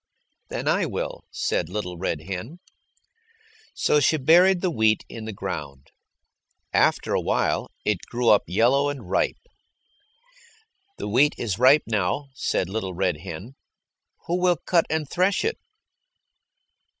[0.49, 2.57] "Then I will," said Little Red Hen.
[3.75, 5.91] So she buried the wheat in the ground.
[6.73, 9.37] After a while it grew up yellow and ripe.
[10.97, 13.53] "The wheat is ripe now," said Little Red Hen.
[14.25, 15.59] "Who will cut and thresh it?"